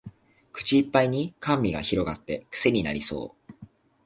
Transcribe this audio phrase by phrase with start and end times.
[0.51, 3.51] 口いっぱいに甘味が広がってクセになりそう